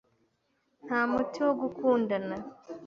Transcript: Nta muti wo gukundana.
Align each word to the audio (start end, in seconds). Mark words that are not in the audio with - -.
Nta 0.85 1.01
muti 1.11 1.39
wo 1.45 1.53
gukundana. 1.61 2.35